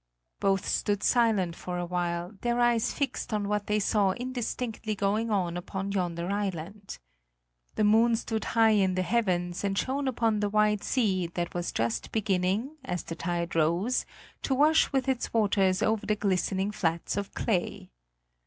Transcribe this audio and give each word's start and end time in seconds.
Both 0.39 0.67
stood 0.67 1.03
silent 1.03 1.55
for 1.55 1.77
a 1.77 1.85
while, 1.85 2.33
their 2.41 2.59
eyes 2.59 2.91
fixed 2.91 3.31
on 3.31 3.47
what 3.47 3.67
they 3.67 3.79
saw 3.79 4.13
indistinctly 4.13 4.95
going 4.95 5.29
on 5.29 5.55
upon 5.57 5.91
yonder 5.91 6.31
island. 6.31 6.97
The 7.75 7.83
moon 7.83 8.15
stood 8.15 8.45
high 8.57 8.71
in 8.71 8.95
the 8.95 9.03
heavens 9.03 9.63
and 9.63 9.77
shone 9.77 10.07
upon 10.07 10.39
the 10.39 10.49
wide 10.49 10.83
sea 10.83 11.27
that 11.35 11.53
was 11.53 11.71
just 11.71 12.11
beginning, 12.11 12.77
as 12.83 13.03
the 13.03 13.15
tide 13.15 13.55
rose, 13.55 14.07
to 14.41 14.55
wash 14.55 14.91
with 14.91 15.07
its 15.07 15.31
waters 15.35 15.83
over 15.83 16.07
the 16.07 16.15
glistening 16.15 16.71
flats 16.71 17.15
of 17.15 17.35
clay. 17.35 17.91